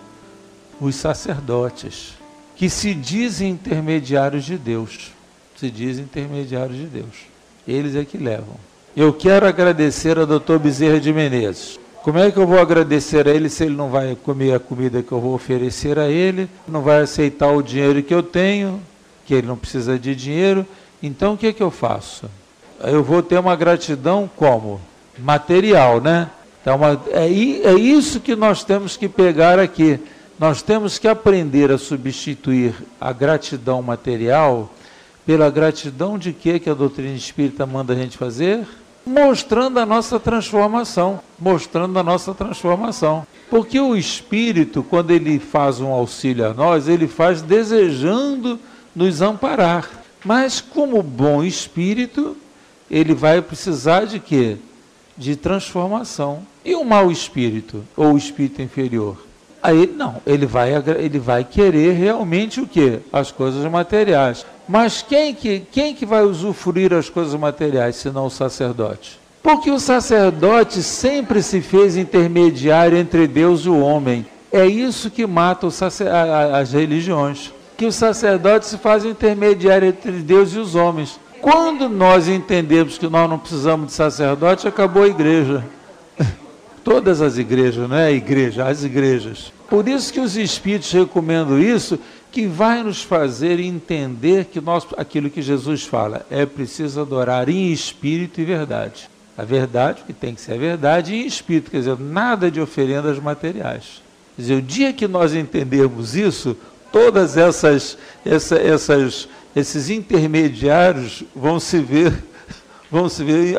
Os 0.79 0.97
sacerdotes, 0.97 2.13
que 2.55 2.69
se 2.69 2.93
dizem 2.93 3.53
intermediários 3.53 4.45
de 4.45 4.59
Deus. 4.59 5.13
Se 5.57 5.71
dizem 5.71 6.05
intermediários 6.05 6.77
de 6.77 6.85
Deus. 6.85 7.27
Eles 7.67 7.97
é 7.97 8.05
que 8.05 8.19
levam. 8.19 8.57
Eu 8.95 9.15
quero 9.15 9.47
agradecer 9.47 10.19
ao 10.19 10.27
doutor 10.27 10.59
Bezerra 10.59 11.01
de 11.01 11.11
Menezes. 11.11 11.81
Como 12.03 12.19
é 12.19 12.33
que 12.33 12.37
eu 12.37 12.49
vou 12.49 12.59
agradecer 12.59 13.29
a 13.29 13.31
ele 13.31 13.49
se 13.49 13.63
ele 13.63 13.77
não 13.77 13.89
vai 13.89 14.17
comer 14.17 14.55
a 14.55 14.59
comida 14.59 15.05
que 15.05 15.13
eu 15.13 15.21
vou 15.21 15.35
oferecer 15.35 16.01
a 16.01 16.09
ele, 16.09 16.49
não 16.67 16.83
vai 16.83 17.01
aceitar 17.01 17.53
o 17.53 17.63
dinheiro 17.63 18.03
que 18.03 18.13
eu 18.13 18.25
tenho, 18.25 18.83
que 19.25 19.33
ele 19.33 19.47
não 19.47 19.57
precisa 19.57 19.97
de 19.97 20.13
dinheiro? 20.13 20.67
Então 21.01 21.35
o 21.35 21.39
que, 21.39 21.47
é 21.47 21.53
que 21.53 21.63
eu 21.63 21.71
faço? 21.71 22.29
Eu 22.81 23.05
vou 23.05 23.23
ter 23.23 23.39
uma 23.39 23.55
gratidão 23.55 24.29
como? 24.35 24.81
Material, 25.17 26.01
né? 26.01 26.29
Então, 26.61 26.81
é, 27.13 27.29
é 27.29 27.75
isso 27.75 28.19
que 28.19 28.35
nós 28.35 28.65
temos 28.65 28.97
que 28.97 29.09
pegar 29.09 29.61
aqui. 29.61 30.01
Nós 30.41 30.61
temos 30.61 30.99
que 30.99 31.07
aprender 31.07 31.71
a 31.71 31.79
substituir 31.79 32.75
a 33.01 33.13
gratidão 33.13 33.81
material 33.81 34.75
pela 35.25 35.49
gratidão 35.51 36.19
de 36.19 36.33
quê 36.33 36.59
que 36.59 36.69
a 36.69 36.75
doutrina 36.75 37.15
espírita 37.15 37.65
manda 37.65 37.93
a 37.93 37.97
gente 37.97 38.19
fazer? 38.19 38.67
Mostrando 39.05 39.79
a 39.79 39.87
nossa 39.87 40.21
transformação, 40.21 41.21
mostrando 41.39 41.99
a 41.99 42.03
nossa 42.03 42.33
transformação. 42.33 43.27
Porque 43.51 43.79
o 43.79 43.97
espírito, 43.97 44.83
quando 44.83 45.11
ele 45.11 45.39
faz 45.39 45.81
um 45.81 45.89
auxílio 45.89 46.47
a 46.47 46.55
nós, 46.55 46.89
ele 46.89 47.09
faz 47.09 47.43
desejando 47.43 48.59
nos 48.95 49.21
amparar. 49.21 49.91
Mas 50.25 50.61
como 50.61 51.03
bom 51.03 51.43
espírito, 51.43 52.37
ele 52.91 53.15
vai 53.15 53.43
precisar 53.43 54.05
de 54.05 54.21
quê? 54.21 54.57
De 55.17 55.35
transformação. 55.37 56.47
E 56.65 56.75
o 56.75 56.85
mau 56.85 57.11
espírito, 57.11 57.85
ou 57.97 58.13
o 58.13 58.19
espírito 58.19 58.63
inferior? 58.63 59.17
Aí 59.63 59.87
não, 59.87 60.17
ele 60.27 60.45
vai, 60.45 60.71
ele 60.99 61.19
vai 61.19 61.45
querer 61.45 61.93
realmente 61.93 62.61
o 62.61 62.67
quê? 62.67 63.01
As 63.13 63.31
coisas 63.31 63.65
materiais. 63.71 64.45
Mas 64.69 65.03
quem 65.03 65.35
que, 65.35 65.61
quem 65.73 65.95
que 65.95 66.07
vai 66.07 66.23
usufruir 66.23 66.93
as 66.93 67.09
coisas 67.09 67.35
materiais, 67.35 67.97
senão 67.97 68.27
o 68.27 68.31
sacerdote? 68.31 69.21
Porque 69.43 69.71
o 69.71 69.81
sacerdote 69.81 70.83
sempre 70.83 71.43
se 71.43 71.61
fez 71.61 71.97
intermediário 71.97 72.97
entre 72.97 73.27
Deus 73.27 73.63
e 73.63 73.69
o 73.69 73.81
homem. 73.81 74.25
É 74.53 74.67
isso 74.67 75.11
que 75.11 75.27
mata 75.27 75.67
as 75.67 76.73
religiões. 76.73 77.53
Que 77.77 77.87
o 77.87 77.93
sacerdote 77.93 78.67
se 78.67 78.79
faz 78.79 79.05
intermediário 79.05 79.89
entre 79.89 80.13
Deus 80.13 80.53
e 80.53 80.59
os 80.59 80.75
homens. 80.77 81.19
Quando 81.41 81.89
nós 81.89 82.29
entendemos 82.29 82.99
que 82.99 83.09
nós 83.09 83.29
não 83.29 83.37
precisamos 83.39 83.89
de 83.89 83.93
sacerdote, 83.95 84.69
acabou 84.69 85.03
a 85.03 85.09
igreja. 85.09 85.65
Todas 86.85 87.21
as 87.21 87.37
igrejas, 87.37 87.89
não 87.89 87.97
é 87.97 88.07
a 88.07 88.13
igreja, 88.13 88.65
as 88.65 88.85
igrejas. 88.85 89.53
Por 89.69 89.89
isso 89.89 90.13
que 90.13 90.21
os 90.21 90.37
espíritos 90.37 90.93
recomendam 90.93 91.59
isso, 91.59 91.99
que 92.33 92.47
vai 92.47 92.83
nos 92.83 93.03
fazer 93.03 93.61
entender 93.61 94.47
que 94.47 94.61
nós, 94.61 94.87
aquilo 94.97 95.29
que 95.29 95.43
Jesus 95.43 95.85
fala, 95.85 96.25
é 96.31 96.47
preciso 96.47 97.03
adorar 97.03 97.49
em 97.51 97.71
espírito 97.71 98.41
e 98.41 98.45
verdade. 98.45 99.11
A 99.37 99.45
verdade, 99.45 100.03
que 100.07 100.15
tem 100.15 100.35
que 100.35 100.41
ser 100.41 100.55
a 100.55 100.57
verdade, 100.59 101.15
e 101.15 101.23
em 101.23 101.27
espírito, 101.27 101.71
quer 101.71 101.79
dizer, 101.79 101.99
nada 102.01 102.51
de 102.51 102.61
oferendas 102.61 103.19
materiais. 103.19 104.03
Quer 104.35 104.43
dizer, 104.43 104.55
o 104.55 104.63
dia 104.63 104.93
que 104.95 105.07
nós 105.07 105.35
entendermos 105.35 106.17
isso, 106.17 106.57
todas 106.91 107.37
essas, 107.37 107.99
essa, 108.25 108.57
essas, 108.57 109.29
esses 109.55 109.91
intermediários 109.91 111.25
vão 111.37 111.61
se 111.61 111.81
ver, 111.81 112.15
vão 112.91 113.11
se 113.11 113.23
ver 113.23 113.57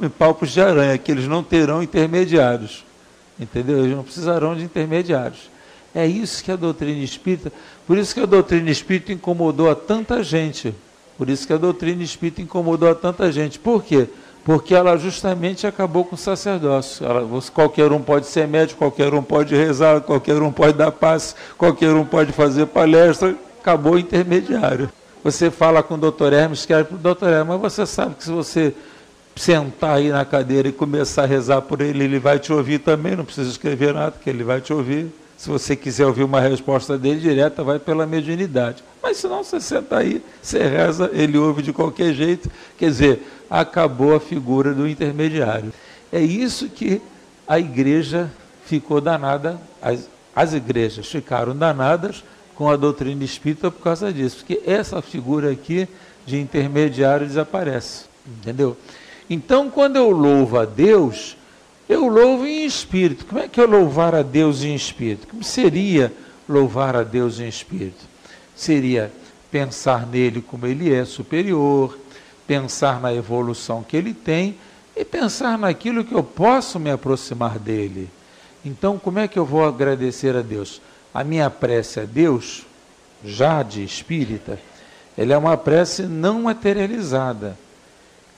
em 0.00 0.08
palpos 0.08 0.50
de 0.50 0.60
aranha, 0.60 0.96
que 0.96 1.10
eles 1.10 1.26
não 1.26 1.42
terão 1.42 1.82
intermediários. 1.82 2.84
Entendeu? 3.38 3.80
Eles 3.80 3.96
não 3.96 4.04
precisarão 4.04 4.54
de 4.54 4.62
intermediários. 4.62 5.51
É 5.94 6.06
isso 6.06 6.42
que 6.42 6.50
a 6.50 6.56
doutrina 6.56 7.02
espírita, 7.02 7.52
por 7.86 7.98
isso 7.98 8.14
que 8.14 8.20
a 8.20 8.26
doutrina 8.26 8.70
espírita 8.70 9.12
incomodou 9.12 9.70
a 9.70 9.74
tanta 9.74 10.22
gente. 10.22 10.74
Por 11.18 11.28
isso 11.28 11.46
que 11.46 11.52
a 11.52 11.58
doutrina 11.58 12.02
espírita 12.02 12.40
incomodou 12.40 12.90
a 12.90 12.94
tanta 12.94 13.30
gente. 13.30 13.58
Por 13.58 13.84
quê? 13.84 14.08
Porque 14.44 14.74
ela 14.74 14.96
justamente 14.96 15.66
acabou 15.66 16.04
com 16.04 16.14
o 16.14 16.18
sacerdócio. 16.18 17.06
Ela, 17.06 17.28
qualquer 17.52 17.92
um 17.92 18.00
pode 18.00 18.26
ser 18.26 18.48
médico, 18.48 18.78
qualquer 18.78 19.14
um 19.14 19.22
pode 19.22 19.54
rezar, 19.54 20.00
qualquer 20.00 20.40
um 20.42 20.50
pode 20.50 20.76
dar 20.76 20.90
passe, 20.90 21.34
qualquer 21.56 21.94
um 21.94 22.04
pode 22.04 22.32
fazer 22.32 22.66
palestra. 22.66 23.36
Acabou 23.60 23.94
o 23.94 23.98
intermediário. 23.98 24.90
Você 25.22 25.50
fala 25.50 25.82
com 25.82 25.94
o 25.94 25.98
doutor 25.98 26.32
Hermes, 26.32 26.66
quer 26.66 26.84
para 26.84 26.96
o 26.96 26.98
doutor 26.98 27.28
Hermes, 27.28 27.60
mas 27.60 27.60
você 27.60 27.86
sabe 27.86 28.16
que 28.16 28.24
se 28.24 28.30
você 28.30 28.74
sentar 29.36 29.96
aí 29.96 30.08
na 30.08 30.24
cadeira 30.24 30.68
e 30.68 30.72
começar 30.72 31.22
a 31.22 31.26
rezar 31.26 31.62
por 31.62 31.80
ele, 31.80 32.02
ele 32.02 32.18
vai 32.18 32.40
te 32.40 32.52
ouvir 32.52 32.80
também, 32.80 33.14
não 33.14 33.24
precisa 33.24 33.48
escrever 33.48 33.94
nada, 33.94 34.16
que 34.20 34.28
ele 34.28 34.42
vai 34.42 34.60
te 34.60 34.72
ouvir. 34.72 35.12
Se 35.42 35.48
você 35.48 35.74
quiser 35.74 36.06
ouvir 36.06 36.22
uma 36.22 36.40
resposta 36.40 36.96
dele 36.96 37.18
direta, 37.18 37.64
vai 37.64 37.76
pela 37.76 38.06
mediunidade. 38.06 38.84
Mas 39.02 39.16
se 39.16 39.26
não, 39.26 39.42
você 39.42 39.60
senta 39.60 39.98
aí, 39.98 40.22
você 40.40 40.62
reza, 40.62 41.10
ele 41.12 41.36
ouve 41.36 41.62
de 41.62 41.72
qualquer 41.72 42.14
jeito. 42.14 42.48
Quer 42.78 42.90
dizer, 42.90 43.26
acabou 43.50 44.14
a 44.14 44.20
figura 44.20 44.72
do 44.72 44.86
intermediário. 44.86 45.72
É 46.12 46.20
isso 46.20 46.68
que 46.68 47.02
a 47.44 47.58
igreja 47.58 48.30
ficou 48.66 49.00
danada, 49.00 49.60
as, 49.82 50.08
as 50.32 50.54
igrejas 50.54 51.08
ficaram 51.08 51.56
danadas 51.56 52.22
com 52.54 52.70
a 52.70 52.76
doutrina 52.76 53.24
espírita 53.24 53.68
por 53.68 53.82
causa 53.82 54.12
disso, 54.12 54.36
porque 54.36 54.62
essa 54.64 55.02
figura 55.02 55.50
aqui 55.50 55.88
de 56.24 56.38
intermediário 56.38 57.26
desaparece. 57.26 58.04
Entendeu? 58.24 58.76
Então, 59.28 59.68
quando 59.68 59.96
eu 59.96 60.08
louvo 60.08 60.56
a 60.56 60.64
Deus, 60.64 61.36
eu 61.92 62.08
louvo 62.08 62.46
em 62.46 62.64
espírito. 62.64 63.26
Como 63.26 63.40
é 63.40 63.48
que 63.48 63.60
é 63.60 63.66
louvar 63.66 64.14
a 64.14 64.22
Deus 64.22 64.62
em 64.62 64.74
espírito? 64.74 65.26
Como 65.26 65.44
seria 65.44 66.12
louvar 66.48 66.96
a 66.96 67.02
Deus 67.02 67.38
em 67.38 67.48
espírito? 67.48 68.04
Seria 68.54 69.12
pensar 69.50 70.06
nele 70.06 70.40
como 70.40 70.66
ele 70.66 70.92
é 70.92 71.04
superior, 71.04 71.98
pensar 72.46 73.00
na 73.00 73.12
evolução 73.12 73.82
que 73.82 73.96
ele 73.96 74.14
tem 74.14 74.56
e 74.96 75.04
pensar 75.04 75.58
naquilo 75.58 76.04
que 76.04 76.14
eu 76.14 76.22
posso 76.22 76.78
me 76.80 76.90
aproximar 76.90 77.58
dele. 77.58 78.08
Então, 78.64 78.98
como 78.98 79.18
é 79.18 79.28
que 79.28 79.38
eu 79.38 79.44
vou 79.44 79.64
agradecer 79.64 80.36
a 80.36 80.42
Deus? 80.42 80.80
A 81.12 81.24
minha 81.24 81.50
prece 81.50 82.00
a 82.00 82.04
Deus, 82.04 82.64
já 83.24 83.62
de 83.62 83.84
espírita, 83.84 84.58
ela 85.16 85.34
é 85.34 85.36
uma 85.36 85.56
prece 85.56 86.02
não 86.02 86.42
materializada. 86.42 87.58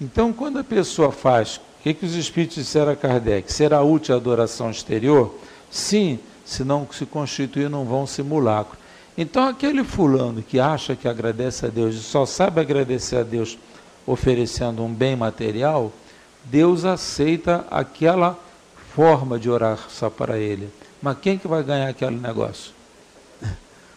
Então, 0.01 0.33
quando 0.33 0.59
a 0.59 0.65
pessoa 0.65 1.13
faz 1.13 1.61
que, 1.85 1.93
que 1.93 2.07
os 2.07 2.15
espíritos 2.15 2.57
disseram 2.57 2.93
a 2.93 2.97
Kardec? 2.97 3.53
Será 3.53 3.83
útil 3.83 4.15
a 4.15 4.19
adoração 4.19 4.71
exterior? 4.71 5.35
Sim, 5.71 6.19
se 6.43 6.65
não 6.65 6.89
se 6.91 7.05
constituir 7.05 7.69
num 7.69 7.85
vão 7.85 8.07
simulacro. 8.07 8.79
Então, 9.19 9.47
aquele 9.47 9.85
fulano 9.85 10.43
que 10.43 10.59
acha 10.59 10.97
que 10.97 11.07
agradece 11.07 11.67
a 11.67 11.69
Deus 11.69 11.95
e 11.95 12.01
só 12.01 12.25
sabe 12.25 12.59
agradecer 12.59 13.17
a 13.17 13.23
Deus 13.23 13.59
oferecendo 14.07 14.83
um 14.83 14.91
bem 14.91 15.15
material, 15.15 15.93
Deus 16.47 16.87
aceita 16.87 17.67
aquela 17.71 18.39
forma 18.95 19.39
de 19.39 19.51
orar 19.51 19.79
só 19.91 20.09
para 20.09 20.39
ele. 20.39 20.71
Mas 21.03 21.19
quem 21.21 21.37
que 21.37 21.47
vai 21.47 21.63
ganhar 21.63 21.89
aquele 21.89 22.17
negócio? 22.17 22.73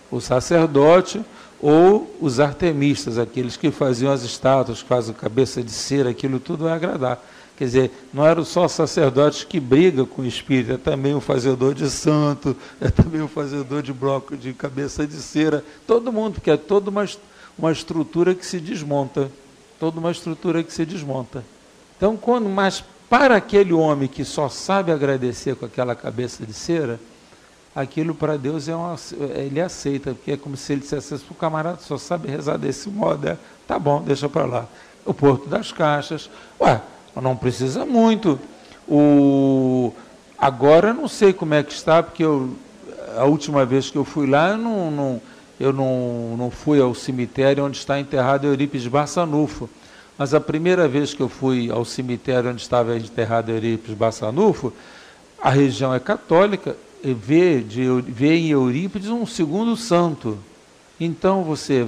O 0.09 0.21
sacerdote 0.21 1.21
ou 1.61 2.15
os 2.21 2.39
artemistas, 2.39 3.17
aqueles 3.17 3.57
que 3.57 3.71
faziam 3.71 4.09
as 4.09 4.23
estátuas, 4.23 4.81
que 4.81 4.87
fazem 4.87 5.13
cabeça 5.13 5.61
de 5.61 5.71
cera, 5.71 6.11
aquilo 6.11 6.39
tudo 6.39 6.63
vai 6.63 6.73
agradar. 6.73 7.21
Quer 7.57 7.65
dizer, 7.65 7.91
não 8.13 8.23
era 8.23 8.45
só 8.45 8.65
o 8.65 8.69
sacerdote 8.69 9.47
que 9.47 9.59
briga 9.59 10.05
com 10.05 10.21
o 10.21 10.25
espírito, 10.25 10.73
é 10.73 10.77
também 10.77 11.15
o 11.15 11.19
fazedor 11.19 11.73
de 11.73 11.89
santo, 11.89 12.55
é 12.79 12.87
também 12.89 13.19
o 13.19 13.27
fazedor 13.27 13.81
de 13.81 13.91
bloco 13.91 14.37
de 14.37 14.53
cabeça 14.53 15.07
de 15.07 15.15
cera, 15.15 15.65
todo 15.87 16.13
mundo, 16.13 16.35
porque 16.35 16.51
é 16.51 16.57
toda 16.57 16.91
uma, 16.91 17.03
uma 17.57 17.71
estrutura 17.71 18.35
que 18.35 18.45
se 18.45 18.59
desmonta, 18.59 19.31
toda 19.79 19.99
uma 19.99 20.11
estrutura 20.11 20.63
que 20.63 20.71
se 20.71 20.85
desmonta. 20.85 21.43
Então, 21.97 22.15
quando, 22.15 22.47
mas 22.47 22.83
para 23.09 23.35
aquele 23.37 23.73
homem 23.73 24.07
que 24.07 24.23
só 24.23 24.49
sabe 24.49 24.91
agradecer 24.91 25.55
com 25.55 25.65
aquela 25.65 25.95
cabeça 25.95 26.45
de 26.45 26.53
cera, 26.53 26.99
aquilo 27.75 28.13
para 28.13 28.37
Deus 28.37 28.69
é 28.69 28.75
uma, 28.75 28.95
ele 29.35 29.59
aceita, 29.59 30.13
porque 30.13 30.33
é 30.33 30.37
como 30.37 30.55
se 30.55 30.73
ele 30.73 30.81
dissesse, 30.81 31.15
o 31.27 31.33
camarada 31.33 31.79
só 31.79 31.97
sabe 31.97 32.27
rezar 32.27 32.57
desse 32.57 32.87
modo, 32.87 33.27
é, 33.27 33.35
tá 33.67 33.79
bom, 33.79 34.03
deixa 34.03 34.29
para 34.29 34.45
lá. 34.45 34.67
O 35.03 35.11
Porto 35.11 35.49
das 35.49 35.71
Caixas, 35.71 36.29
ué, 36.59 36.79
não 37.21 37.35
precisa 37.35 37.85
muito. 37.85 38.39
O, 38.87 39.93
agora 40.37 40.93
não 40.93 41.07
sei 41.07 41.33
como 41.33 41.53
é 41.53 41.63
que 41.63 41.73
está, 41.73 42.01
porque 42.01 42.23
eu, 42.23 42.55
a 43.17 43.25
última 43.25 43.65
vez 43.65 43.89
que 43.89 43.97
eu 43.97 44.05
fui 44.05 44.27
lá, 44.27 44.49
eu 44.49 44.57
não, 44.57 44.91
não, 44.91 45.21
eu 45.59 45.73
não, 45.73 46.35
não 46.37 46.51
fui 46.51 46.79
ao 46.79 46.93
cemitério 46.93 47.65
onde 47.65 47.77
está 47.77 47.99
enterrado 47.99 48.45
Eurípides 48.47 48.87
Bassanufo. 48.87 49.69
Mas 50.17 50.33
a 50.33 50.39
primeira 50.39 50.87
vez 50.87 51.13
que 51.13 51.21
eu 51.21 51.29
fui 51.29 51.69
ao 51.69 51.85
cemitério 51.85 52.49
onde 52.49 52.61
estava 52.61 52.97
enterrado 52.97 53.49
Eurípides 53.51 53.95
Bassanufo, 53.95 54.73
a 55.39 55.49
região 55.49 55.93
é 55.93 55.99
católica, 55.99 56.75
vê, 57.03 57.61
de, 57.61 57.85
vê 58.01 58.35
em 58.35 58.49
Eurípides 58.49 59.09
um 59.09 59.25
segundo 59.25 59.77
santo. 59.77 60.37
Então 60.99 61.43
você 61.43 61.87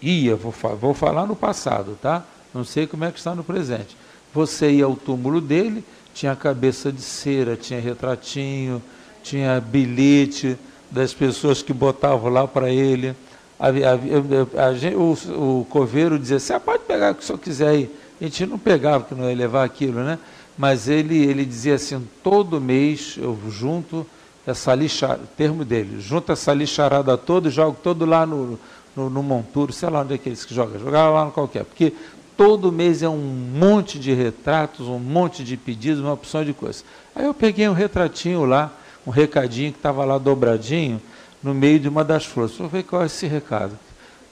ia, 0.00 0.34
vou, 0.36 0.54
vou 0.80 0.94
falar 0.94 1.26
no 1.26 1.36
passado, 1.36 1.98
tá? 2.00 2.24
Não 2.54 2.64
sei 2.64 2.86
como 2.86 3.04
é 3.04 3.10
que 3.10 3.18
está 3.18 3.34
no 3.34 3.44
presente. 3.44 3.96
Você 4.34 4.70
ia 4.70 4.84
ao 4.84 4.96
túmulo 4.96 5.40
dele, 5.40 5.84
tinha 6.14 6.34
cabeça 6.36 6.92
de 6.92 7.02
cera, 7.02 7.56
tinha 7.56 7.80
retratinho, 7.80 8.82
tinha 9.22 9.60
bilhete 9.60 10.56
das 10.90 11.12
pessoas 11.12 11.62
que 11.62 11.72
botavam 11.72 12.30
lá 12.30 12.46
para 12.46 12.70
ele. 12.70 13.14
A, 13.58 13.68
a, 13.68 14.66
a, 14.66 14.96
o, 14.96 15.60
o 15.60 15.64
coveiro 15.66 16.18
dizia 16.18 16.36
assim, 16.36 16.52
ah, 16.52 16.60
pode 16.60 16.84
pegar 16.84 17.12
o 17.12 17.14
que 17.14 17.22
o 17.22 17.26
senhor 17.26 17.38
quiser 17.38 17.68
aí. 17.68 17.90
A 18.20 18.24
gente 18.24 18.46
não 18.46 18.58
pegava, 18.58 19.04
que 19.04 19.14
não 19.14 19.28
ia 19.28 19.36
levar 19.36 19.64
aquilo, 19.64 20.00
né? 20.00 20.18
Mas 20.56 20.88
ele, 20.88 21.16
ele 21.16 21.44
dizia 21.44 21.76
assim, 21.76 22.04
todo 22.22 22.60
mês 22.60 23.14
eu 23.16 23.38
junto 23.48 24.06
essa 24.46 24.74
lixarada, 24.74 25.22
termo 25.36 25.64
dele, 25.64 26.00
junto 26.00 26.32
essa 26.32 26.52
lixarada 26.54 27.16
toda 27.16 27.48
e 27.48 27.50
jogo 27.50 27.76
todo 27.82 28.04
lá 28.04 28.24
no, 28.24 28.58
no, 28.96 29.10
no 29.10 29.22
monturo, 29.22 29.72
sei 29.72 29.90
lá 29.90 30.00
onde 30.00 30.14
é 30.14 30.18
que 30.18 30.28
eles 30.28 30.44
jogam, 30.48 30.80
jogava 30.80 31.10
lá 31.10 31.24
no 31.26 31.30
qualquer, 31.30 31.64
porque 31.64 31.92
todo 32.38 32.70
mês 32.70 33.02
é 33.02 33.08
um 33.08 33.18
monte 33.18 33.98
de 33.98 34.14
retratos, 34.14 34.86
um 34.86 35.00
monte 35.00 35.42
de 35.42 35.56
pedidos, 35.56 36.00
uma 36.00 36.12
opção 36.12 36.44
de 36.44 36.52
coisas. 36.52 36.84
Aí 37.12 37.24
eu 37.24 37.34
peguei 37.34 37.68
um 37.68 37.72
retratinho 37.72 38.44
lá, 38.44 38.72
um 39.04 39.10
recadinho 39.10 39.72
que 39.72 39.78
estava 39.78 40.04
lá 40.04 40.18
dobradinho, 40.18 41.02
no 41.42 41.52
meio 41.52 41.80
de 41.80 41.88
uma 41.88 42.04
das 42.04 42.24
flores. 42.24 42.56
Vou 42.56 42.68
ver 42.68 42.84
qual 42.84 43.02
é 43.02 43.06
esse 43.06 43.26
recado. 43.26 43.76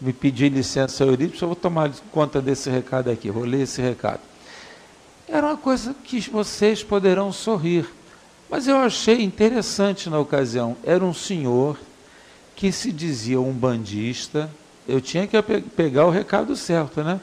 Me 0.01 0.13
pedi 0.13 0.49
licença 0.49 1.03
Eurípides, 1.03 1.43
eu 1.43 1.49
vou 1.49 1.57
tomar 1.57 1.91
conta 2.13 2.41
desse 2.41 2.71
recado 2.71 3.11
aqui, 3.11 3.29
vou 3.29 3.45
ler 3.45 3.63
esse 3.63 3.83
recado. 3.83 4.21
Era 5.27 5.49
uma 5.49 5.57
coisa 5.57 5.93
que 6.05 6.21
vocês 6.31 6.85
poderão 6.85 7.33
sorrir, 7.33 7.89
mas 8.49 8.69
eu 8.69 8.77
achei 8.77 9.21
interessante 9.21 10.09
na 10.09 10.21
ocasião. 10.21 10.77
Era 10.85 11.05
um 11.05 11.15
senhor 11.15 11.77
que 12.55 12.71
se 12.71 12.93
dizia 12.93 13.41
um 13.41 13.53
bandista, 13.53 14.49
eu 14.87 15.01
tinha 15.01 15.27
que 15.27 15.43
pegar 15.75 16.07
o 16.07 16.11
recado 16.11 16.55
certo, 16.55 17.03
né? 17.03 17.21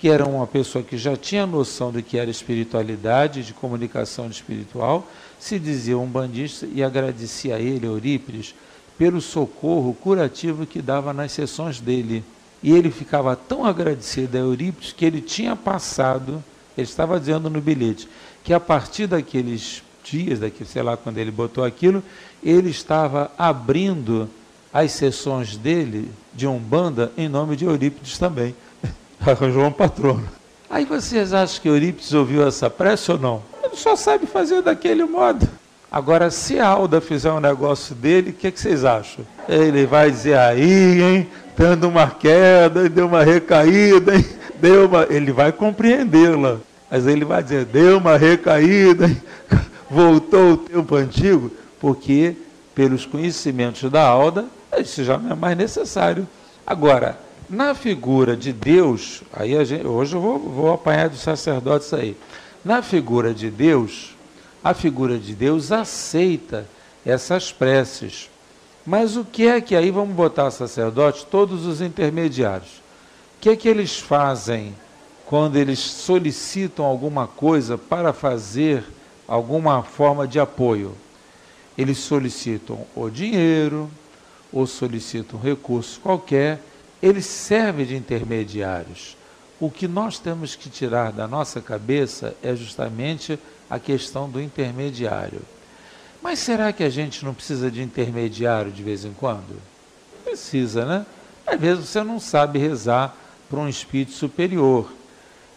Que 0.00 0.08
era 0.08 0.26
uma 0.26 0.46
pessoa 0.46 0.82
que 0.82 0.96
já 0.96 1.14
tinha 1.14 1.46
noção 1.46 1.92
do 1.92 2.02
que 2.02 2.16
era 2.16 2.30
espiritualidade, 2.30 3.44
de 3.44 3.52
comunicação 3.52 4.28
espiritual, 4.28 5.06
se 5.38 5.58
dizia 5.58 5.98
um 5.98 6.06
bandista 6.06 6.66
e 6.72 6.82
agradecia 6.82 7.56
a 7.56 7.60
ele, 7.60 7.86
Eurípides, 7.86 8.54
pelo 8.96 9.20
socorro 9.20 9.92
curativo 9.92 10.64
que 10.64 10.80
dava 10.80 11.12
nas 11.12 11.32
sessões 11.32 11.80
dele. 11.80 12.24
E 12.62 12.72
ele 12.72 12.90
ficava 12.90 13.36
tão 13.36 13.66
agradecido 13.66 14.38
a 14.38 14.40
Eurípides 14.40 14.94
que 14.94 15.04
ele 15.04 15.20
tinha 15.20 15.54
passado, 15.54 16.42
ele 16.78 16.88
estava 16.88 17.20
dizendo 17.20 17.50
no 17.50 17.60
bilhete, 17.60 18.08
que 18.42 18.54
a 18.54 18.60
partir 18.60 19.06
daqueles 19.06 19.82
dias, 20.02 20.40
daqui, 20.40 20.64
sei 20.64 20.82
lá 20.82 20.96
quando 20.96 21.18
ele 21.18 21.30
botou 21.30 21.62
aquilo, 21.62 22.02
ele 22.42 22.70
estava 22.70 23.30
abrindo 23.36 24.30
as 24.72 24.92
sessões 24.92 25.58
dele 25.58 26.10
de 26.32 26.46
Umbanda 26.46 27.12
em 27.18 27.28
nome 27.28 27.54
de 27.54 27.66
Eurípides 27.66 28.16
também 28.16 28.54
arranjou 29.26 29.64
um 29.64 29.72
patrono. 29.72 30.28
Aí 30.68 30.84
vocês 30.84 31.32
acham 31.32 31.60
que 31.60 31.68
Eurípides 31.68 32.12
ouviu 32.14 32.46
essa 32.46 32.70
prece 32.70 33.10
ou 33.12 33.18
não? 33.18 33.42
Ele 33.62 33.76
só 33.76 33.96
sabe 33.96 34.26
fazer 34.26 34.62
daquele 34.62 35.04
modo. 35.04 35.48
Agora, 35.90 36.30
se 36.30 36.60
a 36.60 36.68
Alda 36.68 37.00
fizer 37.00 37.32
um 37.32 37.40
negócio 37.40 37.94
dele, 37.94 38.30
o 38.30 38.32
que, 38.32 38.50
que, 38.52 38.60
vocês 38.60 38.84
acham? 38.84 39.26
Ele 39.48 39.84
vai 39.86 40.10
dizer 40.10 40.38
aí, 40.38 41.02
hein? 41.02 41.28
Tendo 41.56 41.88
uma 41.88 42.08
queda, 42.08 42.88
deu 42.88 43.06
uma 43.06 43.24
recaída, 43.24 44.14
hein? 44.14 44.24
Deu 44.60 44.86
uma... 44.86 45.06
Ele 45.10 45.32
vai 45.32 45.50
compreendê-la. 45.50 46.58
Mas 46.88 47.06
ele 47.06 47.24
vai 47.24 47.42
dizer, 47.42 47.64
deu 47.64 47.98
uma 47.98 48.16
recaída, 48.16 49.06
hein? 49.06 49.20
voltou 49.90 50.52
o 50.52 50.56
tempo 50.56 50.94
antigo, 50.94 51.50
porque 51.80 52.36
pelos 52.74 53.04
conhecimentos 53.04 53.90
da 53.90 54.02
Alda, 54.02 54.46
isso 54.78 55.02
já 55.02 55.18
não 55.18 55.32
é 55.32 55.34
mais 55.34 55.56
necessário. 55.56 56.26
Agora, 56.64 57.18
na 57.50 57.74
figura 57.74 58.36
de 58.36 58.52
Deus, 58.52 59.22
aí 59.32 59.62
gente, 59.64 59.84
hoje 59.84 60.14
eu 60.14 60.20
vou, 60.20 60.38
vou 60.38 60.72
apanhar 60.72 61.08
dos 61.08 61.20
sacerdotes 61.20 61.92
aí. 61.92 62.16
Na 62.64 62.80
figura 62.80 63.34
de 63.34 63.50
Deus, 63.50 64.14
a 64.62 64.72
figura 64.72 65.18
de 65.18 65.34
Deus 65.34 65.72
aceita 65.72 66.64
essas 67.04 67.50
preces. 67.50 68.30
Mas 68.86 69.16
o 69.16 69.24
que 69.24 69.48
é 69.48 69.60
que 69.60 69.74
aí 69.74 69.90
vamos 69.90 70.14
botar 70.14 70.50
sacerdotes, 70.52 71.24
todos 71.24 71.66
os 71.66 71.80
intermediários? 71.80 72.70
O 73.36 73.40
que 73.40 73.50
é 73.50 73.56
que 73.56 73.68
eles 73.68 73.98
fazem 73.98 74.72
quando 75.26 75.56
eles 75.56 75.80
solicitam 75.80 76.84
alguma 76.84 77.26
coisa 77.26 77.76
para 77.76 78.12
fazer 78.12 78.84
alguma 79.26 79.82
forma 79.82 80.26
de 80.26 80.38
apoio? 80.38 80.94
Eles 81.76 81.98
solicitam 81.98 82.86
o 82.94 83.10
dinheiro, 83.10 83.90
ou 84.52 84.66
solicitam 84.66 85.38
um 85.38 85.42
recurso 85.42 86.00
qualquer 86.00 86.60
eles 87.02 87.26
servem 87.26 87.86
de 87.86 87.96
intermediários. 87.96 89.16
O 89.58 89.70
que 89.70 89.86
nós 89.86 90.18
temos 90.18 90.54
que 90.54 90.70
tirar 90.70 91.12
da 91.12 91.28
nossa 91.28 91.60
cabeça 91.60 92.34
é 92.42 92.54
justamente 92.54 93.38
a 93.68 93.78
questão 93.78 94.28
do 94.28 94.40
intermediário. 94.40 95.42
Mas 96.22 96.38
será 96.38 96.72
que 96.72 96.82
a 96.82 96.90
gente 96.90 97.24
não 97.24 97.32
precisa 97.32 97.70
de 97.70 97.82
intermediário 97.82 98.70
de 98.70 98.82
vez 98.82 99.04
em 99.04 99.12
quando? 99.12 99.60
Precisa, 100.24 100.84
né? 100.84 101.06
Às 101.46 101.58
vezes 101.58 101.88
você 101.88 102.02
não 102.02 102.20
sabe 102.20 102.58
rezar 102.58 103.16
para 103.48 103.58
um 103.58 103.68
espírito 103.68 104.12
superior. 104.12 104.90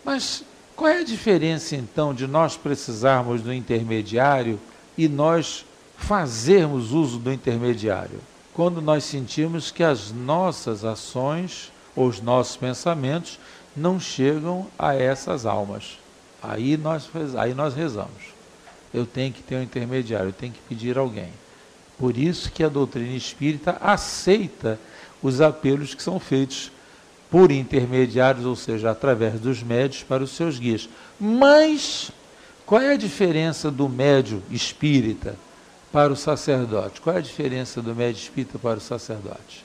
Mas 0.04 0.44
qual 0.76 0.90
é 0.90 1.00
a 1.00 1.04
diferença 1.04 1.76
então 1.76 2.14
de 2.14 2.26
nós 2.26 2.58
precisarmos 2.58 3.42
do 3.42 3.54
intermediário 3.54 4.60
e 4.98 5.08
nós 5.08 5.66
fazermos 5.98 6.92
uso 6.92 7.20
do 7.20 7.32
intermediário? 7.32 8.20
Quando 8.54 8.82
nós 8.82 9.04
sentimos 9.04 9.72
que 9.72 9.84
as 9.84 10.12
nossas 10.12 10.86
ações 10.86 11.72
ou 11.96 12.08
os 12.08 12.22
nossos 12.22 12.56
pensamentos 12.56 13.40
não 13.76 14.00
chegam 14.00 14.68
a 14.78 14.94
essas 14.94 15.46
almas. 15.46 15.98
Aí 16.42 16.78
nós, 16.78 17.10
aí 17.38 17.54
nós 17.54 17.74
rezamos. 17.74 18.34
Eu 18.94 19.06
tenho 19.06 19.34
que 19.34 19.42
ter 19.42 19.56
um 19.56 19.64
intermediário, 19.64 20.30
eu 20.30 20.34
tenho 20.34 20.54
que 20.54 20.62
pedir 20.70 20.98
alguém. 20.98 21.30
Por 21.98 22.18
isso 22.18 22.52
que 22.52 22.64
a 22.64 22.70
doutrina 22.70 23.16
espírita 23.16 23.78
aceita 23.82 24.80
os 25.22 25.42
apelos 25.42 25.96
que 25.96 26.04
são 26.04 26.20
feitos 26.20 26.72
por 27.32 27.50
intermediários, 27.52 28.46
ou 28.46 28.56
seja, 28.56 28.92
através 28.92 29.40
dos 29.40 29.64
médios 29.64 30.04
para 30.04 30.24
os 30.24 30.32
seus 30.32 30.60
guias. 30.60 30.88
Mas 31.20 32.12
qual 32.66 32.82
é 32.82 32.94
a 32.94 32.98
diferença 32.98 33.72
do 33.72 33.90
médio 33.90 34.44
espírita 34.52 35.36
para 35.94 36.12
o 36.12 36.16
sacerdote. 36.16 37.00
Qual 37.00 37.16
é 37.16 37.20
a 37.20 37.22
diferença 37.22 37.80
do 37.80 37.96
médio 37.96 38.20
espírita 38.20 38.58
para 38.58 38.80
o 38.80 38.82
sacerdote? 38.82 39.64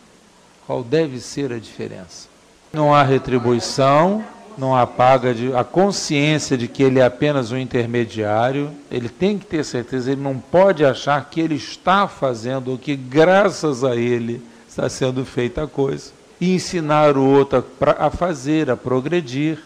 Qual 0.66 0.84
deve 0.84 1.18
ser 1.20 1.50
a 1.54 1.58
diferença? 1.58 2.28
Não 2.70 2.94
há 2.94 3.02
retribuição, 3.02 4.22
não 4.58 4.76
há 4.76 4.86
paga 4.86 5.32
de 5.32 5.54
a 5.54 5.64
consciência 5.64 6.58
de 6.58 6.68
que 6.68 6.82
ele 6.82 6.98
é 6.98 7.04
apenas 7.04 7.50
um 7.50 7.56
intermediário, 7.56 8.70
ele 8.90 9.08
tem 9.08 9.38
que 9.38 9.46
ter 9.46 9.64
certeza, 9.64 10.12
ele 10.12 10.20
não 10.20 10.38
pode 10.38 10.84
achar 10.84 11.24
que 11.30 11.40
ele 11.40 11.54
está 11.54 12.06
fazendo 12.06 12.74
o 12.74 12.78
que 12.78 12.94
graças 12.94 13.82
a 13.82 13.96
ele 13.96 14.42
está 14.68 14.86
sendo 14.90 15.24
feita 15.24 15.64
a 15.64 15.66
coisa 15.66 16.12
e 16.38 16.54
ensinar 16.54 17.16
o 17.16 17.24
outro 17.24 17.64
a, 17.80 18.06
a 18.06 18.10
fazer, 18.10 18.70
a 18.70 18.76
progredir. 18.76 19.58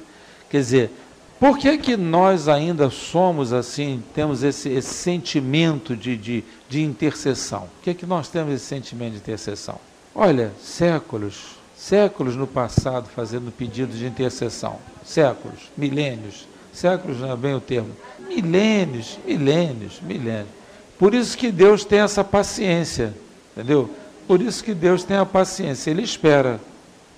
Quer 0.49 0.59
dizer, 0.59 0.91
por 1.43 1.59
que, 1.59 1.77
que 1.77 1.97
nós 1.97 2.47
ainda 2.47 2.89
somos 2.89 3.53
assim, 3.53 4.01
temos 4.15 4.45
esse, 4.45 4.69
esse 4.69 4.95
sentimento 4.95 5.97
de, 5.97 6.17
de, 6.17 6.45
de 6.69 6.81
intercessão? 6.81 7.63
Por 7.63 7.83
que, 7.83 7.95
que 7.95 8.07
nós 8.07 8.29
temos 8.29 8.55
esse 8.55 8.67
sentimento 8.67 9.15
de 9.15 9.17
intercessão? 9.17 9.81
Olha, 10.15 10.53
séculos, 10.63 11.57
séculos 11.77 12.37
no 12.37 12.47
passado 12.47 13.09
fazendo 13.09 13.51
pedido 13.51 13.93
de 13.93 14.07
intercessão. 14.07 14.79
Séculos, 15.05 15.59
milênios, 15.77 16.47
séculos 16.73 17.19
não 17.19 17.33
é 17.33 17.37
bem 17.37 17.57
o 17.57 17.61
termo. 17.61 17.91
Milênios, 18.21 19.19
milênios, 19.27 20.01
milênios. 20.01 20.47
Por 20.97 21.13
isso 21.13 21.37
que 21.37 21.51
Deus 21.51 21.85
tem 21.85 21.99
essa 21.99 22.23
paciência, 22.23 23.13
entendeu? 23.51 23.91
Por 24.29 24.41
isso 24.41 24.63
que 24.63 24.75
Deus 24.75 25.03
tem 25.03 25.17
a 25.17 25.27
paciência, 25.27 25.91
Ele 25.91 26.03
espera. 26.03 26.61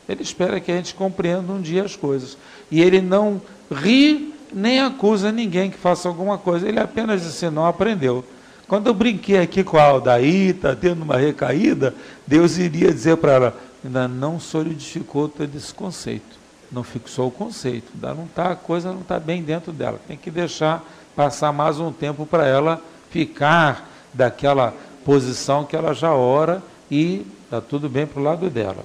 Ele 0.09 0.23
espera 0.23 0.61
que 0.61 0.73
a 0.73 0.77
gente 0.77 0.95
compreenda 0.95 1.53
um 1.53 1.61
dia 1.61 1.85
as 1.85 1.95
coisas. 1.95 2.39
E 2.71 2.81
Ele 2.81 3.03
não 3.03 3.41
ri 3.71 4.35
nem 4.53 4.81
acusa 4.81 5.33
ninguém 5.33 5.71
que 5.71 5.77
faça 5.77 6.09
alguma 6.09 6.39
coisa. 6.39 6.69
Ele 6.69 6.79
apenas 6.79 7.23
diz 7.23 7.31
assim, 7.31 7.51
não 7.51 7.67
aprendeu. 7.67 8.25
Quando 8.69 8.87
eu 8.87 8.95
brinquei 8.95 9.39
aqui 9.39 9.63
com 9.63 9.77
a 9.77 9.83
Aldaí, 9.83 10.51
está 10.51 10.75
tendo 10.75 11.03
uma 11.03 11.17
recaída, 11.17 11.95
Deus 12.27 12.57
iria 12.57 12.93
dizer 12.93 13.17
para 13.19 13.33
ela, 13.33 13.57
ainda 13.85 14.09
não 14.09 14.41
solidificou 14.41 15.29
todo 15.29 15.55
esse 15.55 15.75
conceito. 15.75 16.39
Não 16.73 16.83
fixou 16.83 17.29
o 17.29 17.31
conceito. 17.31 17.91
Ainda 17.95 18.15
não 18.15 18.27
tá, 18.27 18.53
a 18.53 18.57
coisa 18.57 18.93
não 18.93 19.01
está 19.01 19.19
bem 19.21 19.43
dentro 19.43 19.73
dela. 19.73 20.01
Tem 20.09 20.17
que 20.17 20.31
deixar 20.31 20.83
passar 21.15 21.53
mais 21.53 21.79
um 21.79 21.93
tempo 21.93 22.25
para 22.25 22.47
ela 22.47 22.81
ficar 23.11 23.89
daquela 24.13 24.75
posição 25.05 25.65
que 25.65 25.77
ela 25.77 25.93
já 25.93 26.13
ora 26.15 26.63
e 26.91 27.27
está 27.45 27.61
tudo 27.61 27.89
bem 27.89 28.07
para 28.07 28.21
o 28.21 28.25
lado 28.25 28.49
dela. 28.49 28.85